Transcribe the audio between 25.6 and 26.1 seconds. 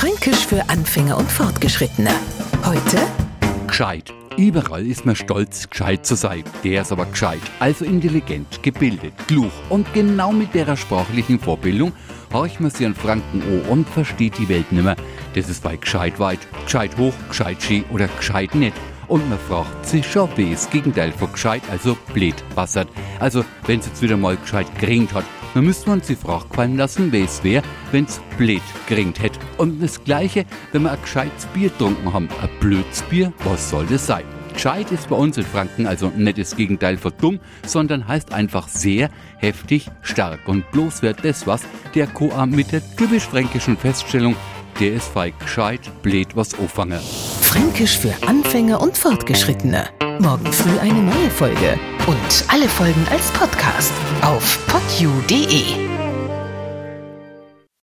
müsste man